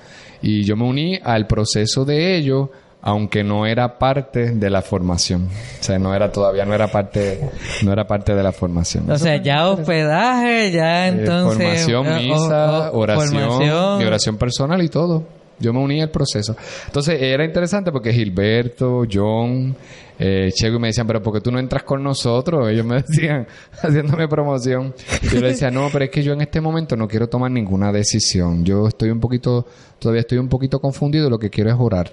[0.47, 5.49] Y yo me uní al proceso de ello, aunque no era parte de la formación.
[5.81, 7.41] O sea, no era todavía, no era parte,
[7.83, 9.11] no era parte de la formación.
[9.11, 11.87] O sea, ya hospedaje, ya Eh, entonces...
[11.87, 13.99] formación, eh, misa, oración, formación.
[13.99, 15.25] mi oración personal y todo.
[15.59, 16.57] Yo me uní al proceso.
[16.87, 19.75] Entonces era interesante porque Gilberto, John,
[20.19, 22.69] eh, Chego me decían, pero ¿por qué tú no entras con nosotros?
[22.71, 23.47] Ellos me decían,
[23.83, 24.95] haciéndome promoción.
[25.23, 27.93] Yo le decía, no, pero es que yo en este momento no quiero tomar ninguna
[27.93, 28.65] decisión.
[28.65, 29.67] Yo estoy un poquito,
[29.99, 32.13] todavía estoy un poquito confundido, lo que quiero es orar.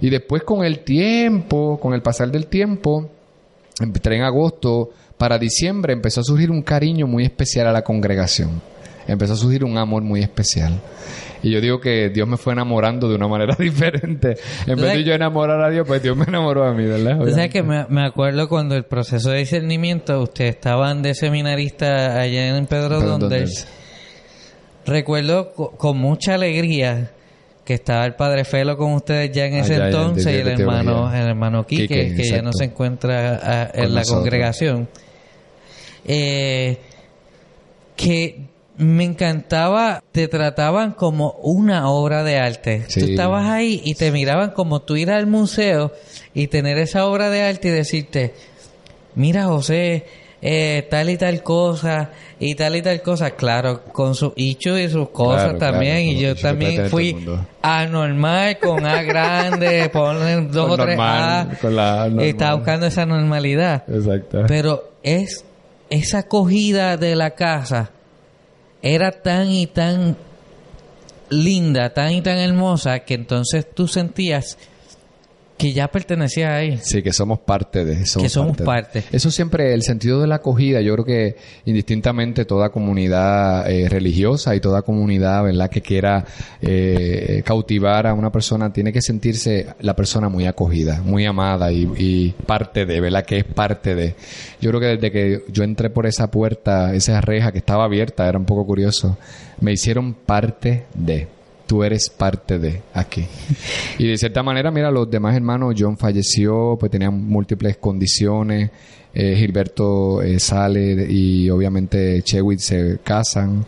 [0.00, 3.08] Y después con el tiempo, con el pasar del tiempo,
[3.80, 8.60] entré en agosto, para diciembre empezó a surgir un cariño muy especial a la congregación.
[9.06, 10.80] Empezó a surgir un amor muy especial.
[11.42, 14.36] Y yo digo que Dios me fue enamorando de una manera diferente.
[14.66, 17.18] En vez de yo enamorar a Dios, pues Dios me enamoró a mí, ¿verdad?
[17.18, 22.20] Tú sabes que me, me acuerdo cuando el proceso de discernimiento, ustedes estaban de seminarista
[22.20, 23.66] allá en Pedro Pedro Donders.
[24.86, 27.10] Recuerdo co- con mucha alegría
[27.64, 30.48] que estaba el padre Felo con ustedes ya en ese Allá, ya, entonces y el
[30.48, 31.22] hermano, teología.
[31.22, 34.20] el hermano Quique, Quique, que ya no se encuentra ah, en Con la nosotros.
[34.22, 34.88] congregación.
[36.04, 36.78] Eh,
[37.94, 38.40] que
[38.82, 42.84] me encantaba, te trataban como una obra de arte.
[42.88, 43.00] Sí.
[43.00, 45.92] Tú estabas ahí y te miraban como tú ir al museo
[46.34, 48.34] y tener esa obra de arte y decirte,
[49.14, 50.06] mira José,
[50.44, 54.88] eh, tal y tal cosa y tal y tal cosa, claro, con sus hechos y
[54.88, 55.94] sus cosas Claro, también.
[55.98, 57.16] claro, y yo también fui
[57.62, 61.46] anormal con A grande, ponen dos Con o tres A.
[61.60, 62.06] con la A.
[62.24, 63.84] Estaba buscando esa normalidad.
[63.88, 64.42] Exacto.
[64.48, 65.44] Pero es
[65.90, 67.90] esa acogida de la casa
[68.82, 70.16] era tan y tan
[71.30, 74.58] linda, tan y tan hermosa que entonces tú sentías
[75.62, 76.78] que ya pertenecías ahí.
[76.82, 79.04] Sí, que somos parte de Que somos parte.
[79.12, 84.56] Eso siempre, el sentido de la acogida, yo creo que indistintamente toda comunidad eh, religiosa
[84.56, 86.24] y toda comunidad, ¿verdad?, que quiera
[86.60, 91.88] eh, cautivar a una persona, tiene que sentirse la persona muy acogida, muy amada y,
[91.96, 94.16] y parte de, ¿verdad?, que es parte de.
[94.60, 98.28] Yo creo que desde que yo entré por esa puerta, esa reja que estaba abierta,
[98.28, 99.16] era un poco curioso,
[99.60, 101.28] me hicieron parte de
[101.66, 103.26] tú eres parte de aquí.
[103.98, 108.70] Y de cierta manera, mira, los demás hermanos, John falleció, pues tenían múltiples condiciones,
[109.14, 113.64] eh, Gilberto eh, sale y obviamente Chewit se casan.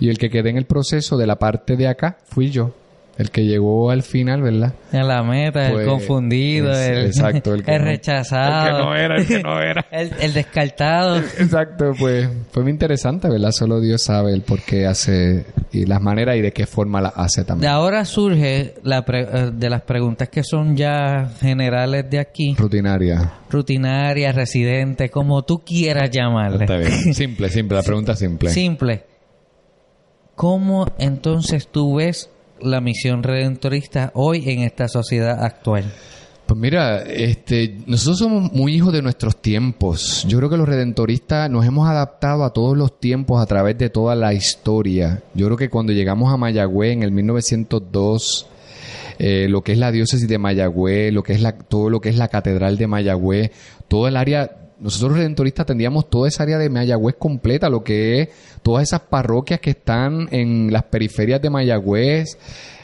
[0.00, 2.74] Y el que quedé en el proceso de la parte de acá fui yo.
[3.16, 4.72] El que llegó al final, ¿verdad?
[4.90, 8.66] En la meta, Pues, el confundido, es- el, exacto, el que no- rechazado.
[8.66, 9.86] el que no era, el que no era.
[9.92, 11.18] el, el descartado.
[11.18, 13.52] Exacto, pues fue muy interesante, ¿verdad?
[13.52, 17.12] Solo Dios sabe el por qué hace y las maneras y de qué forma las
[17.16, 17.70] hace De también.
[17.70, 23.32] ahora surge la pre- eh, de las preguntas que son ya generales de aquí, Rutinaria.
[23.48, 26.64] rutinarias, residentes, como tú quieras llamarle.
[26.64, 26.90] Está bien.
[27.14, 28.50] Simple, simple, la pregunta simple.
[28.50, 29.04] Simple.
[30.34, 32.28] ¿Cómo entonces tú ves
[32.66, 35.84] la misión redentorista hoy en esta sociedad actual?
[36.46, 40.26] Pues mira, este, nosotros somos muy hijos de nuestros tiempos.
[40.28, 43.88] Yo creo que los redentoristas nos hemos adaptado a todos los tiempos a través de
[43.88, 45.22] toda la historia.
[45.32, 48.46] Yo creo que cuando llegamos a Mayagüez en el 1902,
[49.18, 52.10] eh, lo que es la diócesis de Mayagüez, lo que es la, todo lo que
[52.10, 53.50] es la catedral de Mayagüez,
[53.88, 58.28] todo el área, nosotros redentoristas tendríamos toda esa área de Mayagüez completa, lo que es
[58.62, 62.38] todas esas parroquias que están en las periferias de Mayagüez,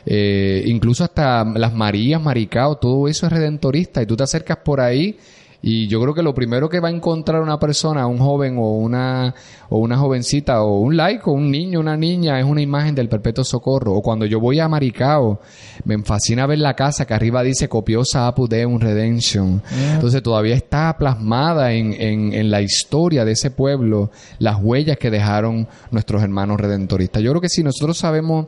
[0.06, 4.80] eh, incluso hasta las Marías, Maricao, todo eso es redentorista y tú te acercas por
[4.80, 5.18] ahí
[5.62, 8.76] y yo creo que lo primero que va a encontrar una persona, un joven o
[8.76, 9.34] una
[9.68, 13.44] o una jovencita o un laico, un niño, una niña, es una imagen del Perpetuo
[13.44, 13.92] Socorro.
[13.92, 15.40] O cuando yo voy a Maricao,
[15.84, 19.62] me fascina ver la casa que arriba dice Copiosa Apud Deum Redemption.
[19.92, 25.10] Entonces todavía está plasmada en, en, en la historia de ese pueblo las huellas que
[25.10, 27.22] dejaron nuestros hermanos redentoristas.
[27.22, 28.46] Yo creo que si nosotros sabemos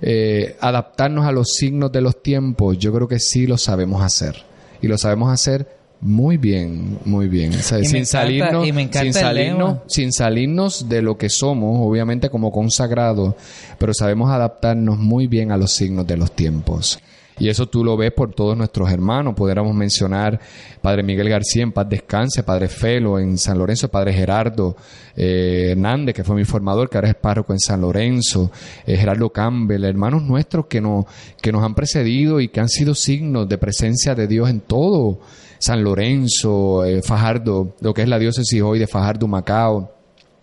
[0.00, 4.44] eh, adaptarnos a los signos de los tiempos, yo creo que sí lo sabemos hacer.
[4.80, 7.52] Y lo sabemos hacer muy bien, muy bien.
[7.52, 12.52] O sea, sin, encanta- salirnos, sin, salirnos, sin salirnos de lo que somos, obviamente como
[12.52, 13.34] consagrados,
[13.78, 16.98] pero sabemos adaptarnos muy bien a los signos de los tiempos.
[17.38, 19.34] Y eso tú lo ves por todos nuestros hermanos.
[19.34, 20.40] Pudiéramos mencionar
[20.80, 24.74] Padre Miguel García en paz descanse, Padre Felo en San Lorenzo, Padre Gerardo
[25.14, 28.50] eh, Hernández, que fue mi formador, que ahora es párroco en San Lorenzo,
[28.86, 31.04] eh, Gerardo Campbell, hermanos nuestros que nos,
[31.42, 35.20] que nos han precedido y que han sido signos de presencia de Dios en todo.
[35.58, 39.92] San Lorenzo, eh, Fajardo, lo que es la diócesis hoy de Fajardo, Macao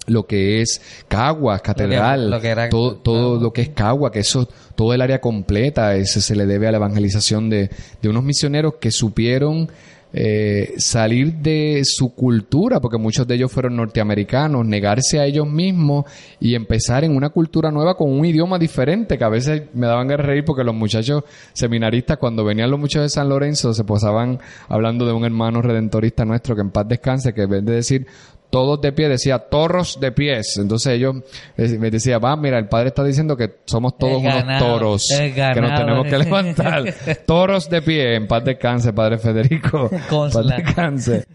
[0.05, 4.19] lo que es Caguas, Catedral, lo que era- todo, todo lo que es Cagua, que
[4.19, 7.69] eso, todo el área completa, ese se le debe a la evangelización de,
[8.01, 9.71] de unos misioneros que supieron
[10.13, 16.05] eh, salir de su cultura, porque muchos de ellos fueron norteamericanos, negarse a ellos mismos
[16.39, 20.11] y empezar en una cultura nueva con un idioma diferente, que a veces me daban
[20.11, 21.23] a reír porque los muchachos
[21.53, 26.25] seminaristas, cuando venían los muchachos de San Lorenzo, se posaban hablando de un hermano redentorista
[26.25, 28.07] nuestro que en paz descanse, que en vez de decir
[28.53, 30.57] todos de pie, decía torros de pies.
[30.59, 31.15] Entonces ellos
[31.57, 35.59] eh, me decía, va, mira, el padre está diciendo que somos todos unos toros que
[35.59, 36.83] nos tenemos que levantar.
[37.25, 39.89] toros de pie, en paz descanse, padre Federico.
[39.91, 41.25] En paz descanse.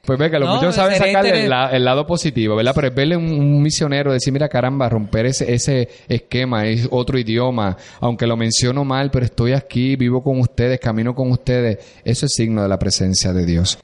[0.00, 2.72] Pues ve que los No, muchachos saben sacarle interes- el, la- el lado positivo, ¿verdad?
[2.74, 7.18] Pero es verle un, un misionero, decir, mira, caramba, romper ese, ese esquema, es otro
[7.18, 12.26] idioma, aunque lo menciono mal, pero estoy aquí, vivo con ustedes, camino con ustedes, eso
[12.26, 13.78] es signo de la presencia de Dios.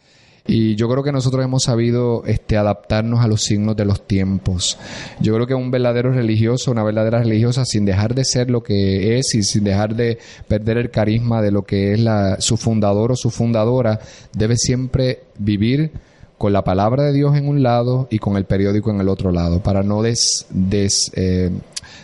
[0.50, 4.78] Y yo creo que nosotros hemos sabido este, adaptarnos a los signos de los tiempos.
[5.20, 9.18] Yo creo que un verdadero religioso, una verdadera religiosa, sin dejar de ser lo que
[9.18, 13.12] es y sin dejar de perder el carisma de lo que es la, su fundador
[13.12, 14.00] o su fundadora,
[14.32, 15.92] debe siempre vivir
[16.38, 19.30] con la palabra de Dios en un lado y con el periódico en el otro
[19.32, 21.50] lado, para no des, des, eh,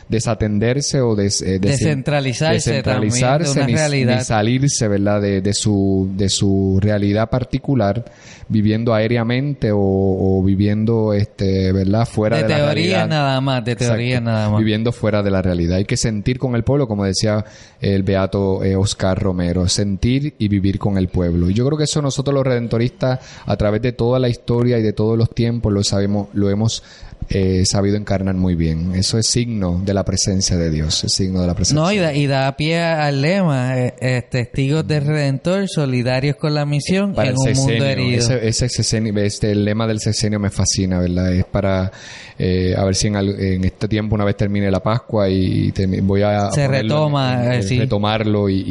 [0.08, 4.18] desatenderse o des- eh, des- Descentralizarse de una realidad.
[4.18, 5.20] ni salirse, ¿verdad?
[5.20, 8.04] De, de su, de su realidad particular,
[8.48, 12.06] viviendo aéreamente o, o viviendo, este, ¿verdad?
[12.06, 13.08] Fuera de, de la teoría realidad.
[13.08, 14.30] nada más, de teoría Exacto.
[14.30, 14.58] nada más.
[14.58, 15.78] Viviendo fuera de la realidad.
[15.78, 17.44] Hay que sentir con el pueblo, como decía
[17.80, 21.48] el beato eh, Oscar Romero, sentir y vivir con el pueblo.
[21.50, 24.82] Y yo creo que eso nosotros los redentoristas, a través de toda la historia y
[24.82, 26.82] de todos los tiempos, lo sabemos, lo hemos
[27.30, 28.94] eh, sabido encarnar muy bien.
[28.94, 31.82] Eso es signo de la presencia de Dios, es signo de la presencia.
[31.82, 36.54] No, y da, y da pie al lema, eh, eh, testigos del Redentor, solidarios con
[36.54, 38.18] la misión para en un mundo herido.
[38.18, 41.32] Ese, ese sexenio, este, el lema del sexenio me fascina, ¿verdad?
[41.32, 41.90] Es para
[42.38, 46.02] eh, a ver si en, en este tiempo, una vez termine la Pascua y termi-
[46.02, 47.78] voy a Se ponerlo retoma, en- eh, en- sí.
[47.78, 48.64] retomarlo y, y-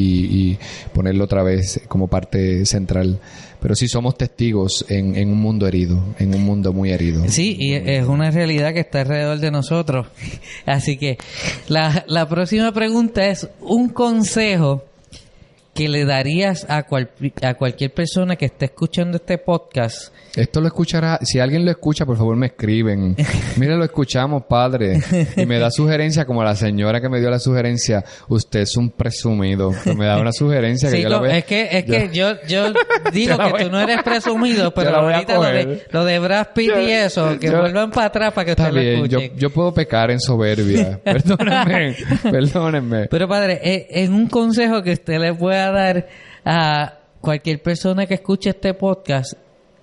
[0.51, 0.59] y
[0.93, 3.19] ponerlo otra vez como parte central.
[3.63, 7.23] Pero sí somos testigos en, un mundo herido, en un mundo muy herido.
[7.29, 10.07] Sí, y es una realidad que está alrededor de nosotros.
[10.65, 11.17] Así que
[11.67, 14.83] la próxima pregunta es un consejo
[15.73, 17.09] que le darías a, cual-
[17.41, 20.13] a cualquier persona que esté escuchando este podcast.
[20.35, 23.15] Esto lo escuchará, si alguien lo escucha, por favor me escriben.
[23.57, 24.99] Mira, lo escuchamos, padre.
[25.37, 28.89] Y me da sugerencia, como la señora que me dio la sugerencia, usted es un
[28.91, 29.71] presumido.
[29.95, 32.09] Me da una sugerencia que Sí, yo la co- voy a- es que, es que
[32.11, 32.73] yo, yo
[33.13, 36.19] digo Yo la que tú no eres presumido, pero la ahorita lo de, lo de
[36.19, 39.31] Brad Pitt y eso, que yo- vuelvan para atrás para que usted lo bien, escuche.
[39.37, 40.99] yo puedo pecar en soberbia.
[41.03, 43.07] Perdónenme, perdónenme.
[43.07, 46.07] Pero padre, eh, en un consejo que usted le pueda dar
[46.45, 49.33] a cualquier persona que escuche este podcast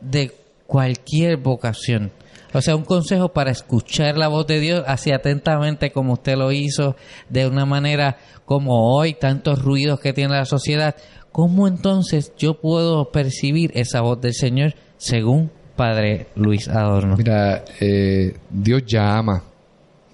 [0.00, 0.32] de
[0.66, 2.12] cualquier vocación.
[2.52, 6.50] O sea, un consejo para escuchar la voz de Dios así atentamente como usted lo
[6.52, 6.96] hizo,
[7.28, 10.96] de una manera como hoy, tantos ruidos que tiene la sociedad.
[11.32, 17.16] ¿Cómo entonces yo puedo percibir esa voz del Señor según Padre Luis Adorno?
[17.16, 19.44] Mira, eh, Dios llama.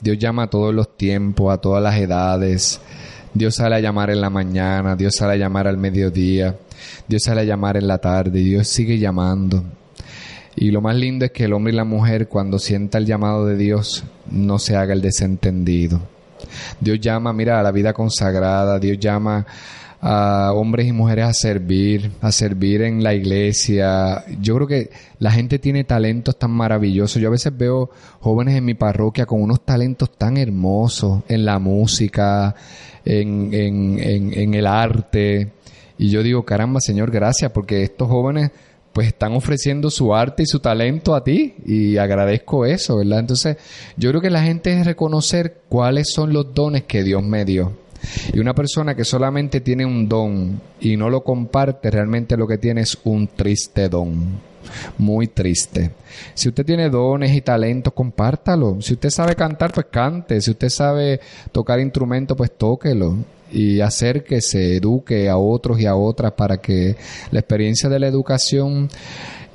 [0.01, 2.81] Dios llama a todos los tiempos, a todas las edades.
[3.37, 6.57] Dios sale a llamar en la mañana, Dios sale a llamar al mediodía,
[7.07, 9.63] Dios sale a llamar en la tarde, Dios sigue llamando.
[10.57, 13.45] Y lo más lindo es que el hombre y la mujer, cuando sienta el llamado
[13.45, 16.01] de Dios, no se haga el desentendido.
[16.81, 19.45] Dios llama, mira, a la vida consagrada, Dios llama
[20.01, 24.25] a hombres y mujeres a servir, a servir en la iglesia.
[24.41, 27.21] Yo creo que la gente tiene talentos tan maravillosos.
[27.21, 31.59] Yo a veces veo jóvenes en mi parroquia con unos talentos tan hermosos en la
[31.59, 32.55] música,
[33.05, 35.53] en, en, en, en el arte.
[35.99, 38.51] Y yo digo, caramba, Señor, gracias, porque estos jóvenes
[38.93, 43.19] pues están ofreciendo su arte y su talento a ti y agradezco eso, ¿verdad?
[43.19, 43.59] Entonces,
[43.99, 47.73] yo creo que la gente es reconocer cuáles son los dones que Dios me dio.
[48.33, 52.59] Y una persona que solamente tiene un don y no lo comparte, realmente lo que
[52.59, 54.57] tiene es un triste don.
[54.99, 55.93] Muy triste.
[56.35, 58.79] Si usted tiene dones y talentos, compártalo.
[58.81, 60.41] Si usted sabe cantar, pues cante.
[60.41, 61.21] Si usted sabe
[61.53, 63.17] tocar instrumento, pues tóquelo.
[63.53, 66.97] Y acérquese, eduque a otros y a otras para que
[67.31, 68.89] la experiencia de la educación,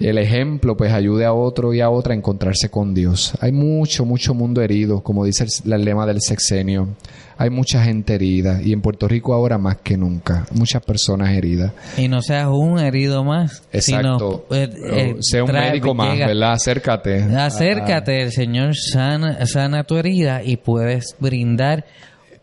[0.07, 3.33] el ejemplo, pues ayude a otro y a otra a encontrarse con Dios.
[3.39, 6.89] Hay mucho, mucho mundo herido, como dice el, el lema del sexenio.
[7.37, 10.45] Hay mucha gente herida y en Puerto Rico ahora más que nunca.
[10.53, 11.71] Muchas personas heridas.
[11.97, 14.45] Y no seas un herido más, Exacto.
[14.49, 16.53] sino eh, eh, sea un médico más, llega- ¿verdad?
[16.53, 17.23] Acércate.
[17.35, 21.85] Acércate, el Señor sana, sana tu herida y puedes brindar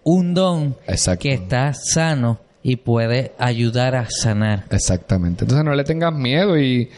[0.03, 1.23] un don Exacto.
[1.23, 4.65] que está sano y puede ayudar a sanar.
[4.71, 5.45] Exactamente.
[5.45, 6.91] Entonces no le tengas miedo y,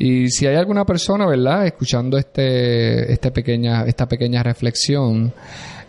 [0.00, 1.66] y si hay alguna persona, ¿verdad?
[1.66, 5.32] Escuchando este, este pequeña, esta pequeña reflexión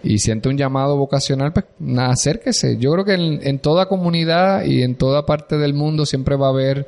[0.02, 1.66] y siente un llamado vocacional, pues
[1.98, 2.78] acérquese.
[2.78, 6.48] Yo creo que en, en toda comunidad y en toda parte del mundo siempre va
[6.48, 6.88] a haber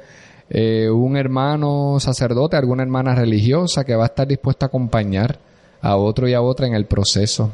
[0.49, 5.39] eh, un hermano sacerdote, alguna hermana religiosa que va a estar dispuesta a acompañar
[5.79, 7.53] a otro y a otra en el proceso.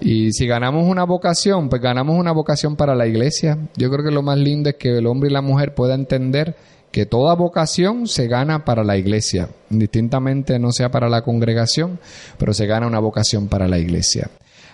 [0.00, 3.56] Y si ganamos una vocación, pues ganamos una vocación para la iglesia.
[3.76, 6.56] Yo creo que lo más lindo es que el hombre y la mujer puedan entender
[6.90, 11.98] que toda vocación se gana para la iglesia, distintamente no sea para la congregación,
[12.38, 14.28] pero se gana una vocación para la iglesia.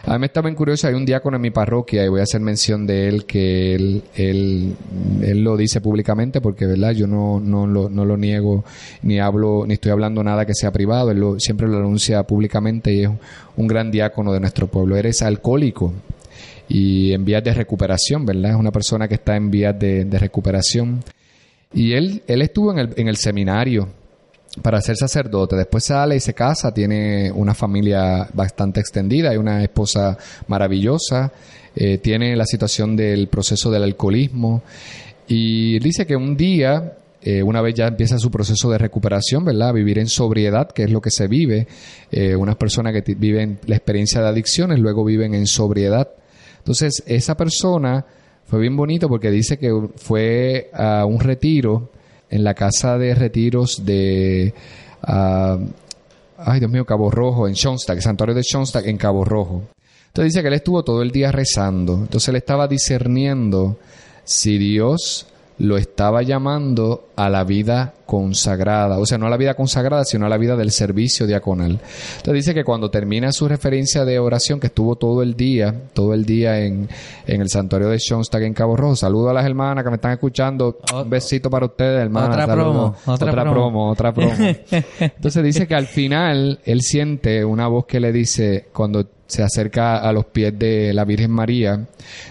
[0.05, 2.23] A mí me está bien curioso, hay un diácono en mi parroquia y voy a
[2.23, 4.77] hacer mención de él que él, él,
[5.43, 6.93] lo dice públicamente porque, ¿verdad?
[6.93, 8.65] Yo no, no, lo, no lo niego
[9.03, 12.95] ni hablo, ni estoy hablando nada que sea privado, él lo- siempre lo anuncia públicamente
[12.95, 13.11] y es
[13.57, 14.97] un gran diácono de nuestro pueblo.
[14.97, 15.93] Eres alcohólico
[16.69, 18.53] y en vías de recuperación, ¿verdad?
[18.53, 21.03] Es una persona que está en vías de recuperación.
[21.73, 23.89] Y él, él estuvo en el, en el seminario
[24.63, 25.57] para ser sacerdote.
[25.57, 30.17] Después sale y se casa, tiene una familia bastante extendida, hay una esposa
[30.49, 31.33] maravillosa,
[31.75, 34.63] eh, tiene la situación del proceso del alcoholismo.
[35.29, 39.75] Y dice que un día eh, una vez ya empieza su proceso de recuperación, ¿verdad?
[39.75, 41.67] Vivir en sobriedad, que es lo que se vive.
[42.13, 46.09] Eh, unas personas que viven la experiencia de adicciones, luego viven en sobriedad.
[46.59, 48.07] Entonces, esa persona
[48.47, 51.91] fue bien bonito porque dice que fue a un retiro
[52.31, 54.55] en la casa de retiros de...
[55.03, 55.59] ah,
[56.39, 59.63] ay, Dios mío, Cabo Rojo, en Schoenstatt, santuario de Schoenstatt en Cabo Rojo.
[60.09, 61.95] Entonces dice que él estuvo todo el día rezando.
[61.95, 63.79] Entonces él estaba discerniendo
[64.25, 65.27] si Dios
[65.59, 70.27] lo estaba llamando a la vida consagrada, o sea, no a la vida consagrada, sino
[70.27, 71.81] a la vida del servicio diaconal.
[72.19, 76.15] Entonces dice que cuando termina su referencia de oración, que estuvo todo el día, todo
[76.15, 76.89] el día en,
[77.27, 80.13] en el santuario de Schoenstatt en Cabo Rojo, saludo a las hermanas que me están
[80.13, 82.31] escuchando, un besito para ustedes, hermanas.
[82.31, 82.97] Otra saludos.
[83.03, 84.35] promo, otra promo, otra promo.
[85.01, 89.99] Entonces dice que al final él siente una voz que le dice, cuando se acerca
[89.99, 91.87] a los pies de la Virgen María,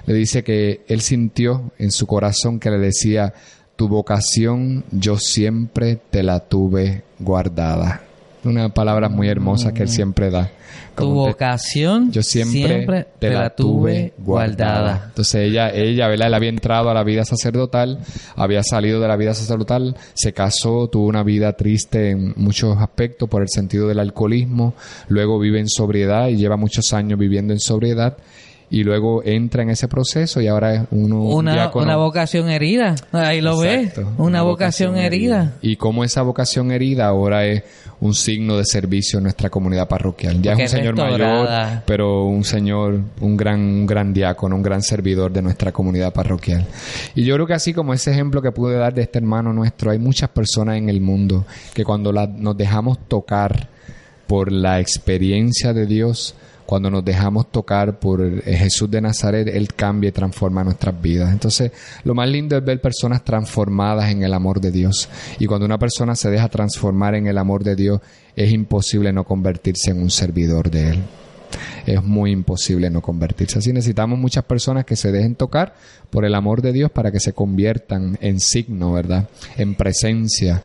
[0.06, 3.34] le dice que él sintió en su corazón que le decía,
[3.76, 8.02] tu vocación yo siempre te la tuve guardada.
[8.46, 10.52] Una palabra muy hermosa que él siempre da.
[10.96, 15.06] Tu te- vocación yo siempre, te, la tuve guardada.
[15.08, 16.28] Entonces ella, ella, ¿verdad?
[16.28, 18.00] Él había entrado a la vida sacerdotal,
[18.36, 23.28] había salido de la vida sacerdotal, se casó, tuvo una vida triste en muchos aspectos
[23.30, 24.74] por el sentido del alcoholismo,
[25.10, 28.18] luego vive en sobriedad y lleva muchos años viviendo en sobriedad
[28.70, 32.96] y luego entra en ese proceso y ahora es uno, un Una, una vocación herida.
[33.12, 33.94] Ahí lo ves.
[34.18, 35.54] Una, vocación, herida.
[35.62, 37.64] Y cómo esa vocación herida ahora es
[38.02, 40.42] un signo de servicio en nuestra comunidad parroquial.
[40.42, 41.48] Ya Porque es un señor mayor,
[41.86, 46.66] pero un señor, un gran, un gran diácono, un gran servidor de nuestra comunidad parroquial.
[47.14, 49.92] Y yo creo que así como ese ejemplo que pude dar de este hermano nuestro,
[49.92, 53.70] hay muchas personas en el mundo que cuando la- nos dejamos tocar
[54.28, 59.74] por la experiencia de Dios, cuando nos dejamos tocar por eh, Jesús de Nazaret, Él
[59.74, 61.32] cambia y transforma nuestras vidas.
[61.32, 61.72] Entonces,
[62.04, 65.08] lo más lindo es ver personas transformadas en el amor de Dios.
[65.40, 68.02] Y cuando una persona se deja transformar en el amor de Dios,
[68.36, 71.04] es imposible no convertirse en un servidor de Él.
[71.86, 73.60] Es muy imposible no convertirse.
[73.60, 75.76] Así necesitamos muchas personas que se dejen tocar
[76.10, 79.30] por el amor de Dios para que se conviertan en signo, ¿verdad?
[79.56, 80.64] En presencia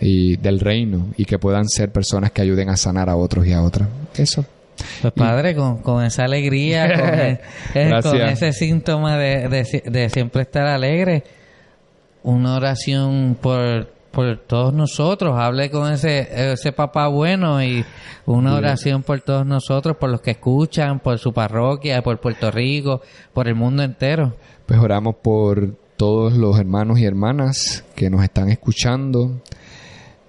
[0.00, 3.52] y del reino y que puedan ser personas que ayuden a sanar a otros y
[3.52, 3.88] a otras.
[4.16, 4.46] Eso.
[5.02, 7.40] Pues padre, con, con esa alegría, con, e-
[7.74, 11.24] eh, con ese síntoma de, de de siempre estar alegre,
[12.22, 15.38] una oración por, por todos nosotros.
[15.38, 17.84] Hable con ese, ese papá bueno y
[18.26, 23.00] una oración por todos nosotros, por los que escuchan, por su parroquia, por Puerto Rico,
[23.32, 24.34] por el mundo entero.
[24.66, 29.40] Pues oramos por todos los hermanos y hermanas que nos están escuchando.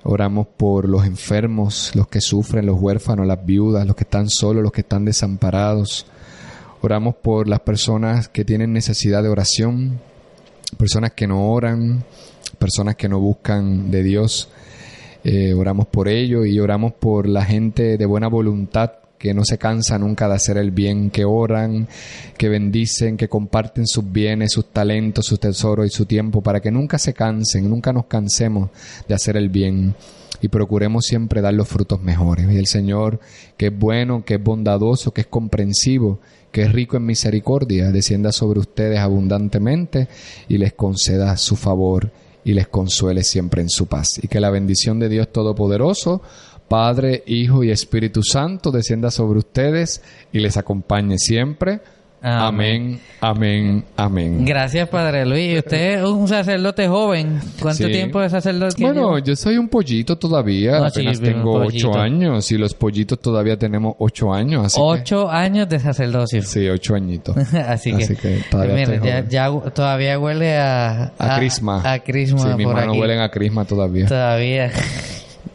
[0.03, 4.63] Oramos por los enfermos, los que sufren, los huérfanos, las viudas, los que están solos,
[4.63, 6.07] los que están desamparados.
[6.81, 9.99] Oramos por las personas que tienen necesidad de oración,
[10.77, 12.03] personas que no oran,
[12.57, 14.49] personas que no buscan de Dios.
[15.23, 19.59] Eh, oramos por ello y oramos por la gente de buena voluntad que no se
[19.59, 21.87] cansa nunca de hacer el bien, que oran,
[22.37, 26.71] que bendicen, que comparten sus bienes, sus talentos, sus tesoros y su tiempo, para que
[26.71, 28.71] nunca se cansen, nunca nos cansemos
[29.07, 29.93] de hacer el bien
[30.41, 32.51] y procuremos siempre dar los frutos mejores.
[32.51, 33.19] Y el Señor,
[33.57, 36.19] que es bueno, que es bondadoso, que es comprensivo,
[36.51, 40.07] que es rico en misericordia, descienda sobre ustedes abundantemente
[40.49, 42.11] y les conceda su favor
[42.43, 44.19] y les consuele siempre en su paz.
[44.21, 46.21] Y que la bendición de Dios Todopoderoso,
[46.71, 51.81] Padre, Hijo y Espíritu Santo descienda sobre ustedes y les acompañe siempre.
[52.23, 54.45] Amén, amén, amén.
[54.45, 55.57] Gracias, Padre Luis.
[55.57, 57.39] Usted es un sacerdote joven.
[57.59, 57.91] ¿Cuánto Sí.
[57.91, 58.93] tiempo de sacerdote tiene?
[58.93, 63.19] Bueno, yo soy un pollito todavía, No, apenas sí, tengo ocho años y los pollitos
[63.19, 66.43] todavía tenemos ocho años, así que- Ocho años de sacerdocio.
[66.43, 67.35] Sí, ocho añitos.
[67.67, 71.11] Así que, Así que todavía mira, estoy ya, todavía huele a...
[71.17, 71.81] A crisma.
[71.91, 73.01] A, crisma Sí, mis por manos aquí.
[73.01, 74.05] huelen a crisma todavía.
[74.05, 74.71] Todavía.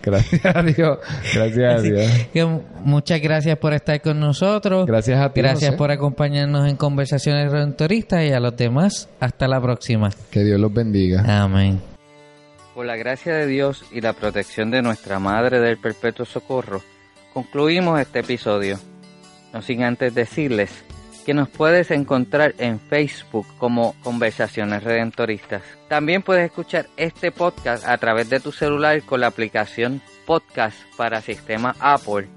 [0.02, 0.98] Gracias a Dios.
[1.34, 2.10] Gracias a Dios.
[2.32, 2.44] Que
[2.84, 4.86] muchas gracias por estar con nosotros.
[4.86, 5.78] Gracias a ti, Gracias José.
[5.78, 9.08] por acompañarnos en Conversaciones Redentoristas y a los demás.
[9.20, 10.10] Hasta la próxima.
[10.30, 11.24] Que Dios los bendiga.
[11.42, 11.80] Amén.
[12.74, 16.82] Por la gracia de Dios y la protección de nuestra Madre del Perpetuo Socorro,
[17.32, 18.78] concluimos este episodio.
[19.52, 20.70] No sin antes decirles
[21.26, 25.62] que nos puedes encontrar en Facebook como Conversaciones Redentoristas.
[25.88, 31.20] También puedes escuchar este podcast a través de tu celular con la aplicación Podcast para
[31.20, 32.28] sistema Apple,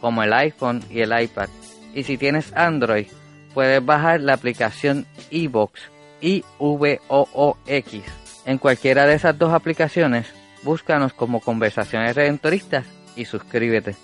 [0.00, 1.48] como el iPhone y el iPad.
[1.94, 3.06] Y si tienes Android,
[3.54, 5.80] puedes bajar la aplicación iVoox,
[6.20, 8.02] I-V-O-O-X.
[8.44, 10.26] En cualquiera de esas dos aplicaciones,
[10.64, 13.94] búscanos como Conversaciones Redentoristas y suscríbete.